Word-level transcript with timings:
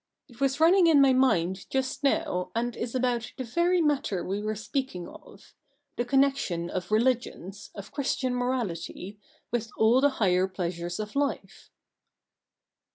It 0.27 0.41
was 0.41 0.59
running 0.59 0.87
in 0.87 0.99
my 0.99 1.13
mind 1.13 1.69
just 1.69 2.03
now, 2.03 2.49
and 2.55 2.75
is 2.75 2.95
about 2.95 3.01
the 3.01 3.07
L 3.07 3.19
i62 3.19 3.35
THE 3.37 3.43
NEW 3.43 3.45
REPUBLIC 3.45 3.45
[bk. 3.45 3.49
hi 3.49 3.53
very 3.67 3.81
matter 3.81 4.25
we 4.25 4.41
were 4.41 4.55
speaking 4.55 5.07
of— 5.07 5.53
the 5.97 6.05
connection 6.05 6.69
of 6.71 6.91
religions, 6.91 7.69
of 7.75 7.91
Christian 7.91 8.33
morality, 8.33 9.19
with 9.51 9.69
all 9.77 10.01
the 10.01 10.09
higher 10.17 10.47
pleasures 10.47 10.99
of 10.99 11.15
life.' 11.15 11.69